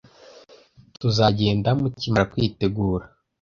[0.99, 3.05] Tuzagenda mukimara kwitegura.